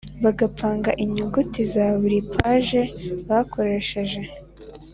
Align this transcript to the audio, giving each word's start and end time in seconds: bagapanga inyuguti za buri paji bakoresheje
bagapanga 0.23 0.91
inyuguti 1.03 1.61
za 1.73 1.85
buri 1.99 2.17
paji 2.31 2.81
bakoresheje 3.27 4.19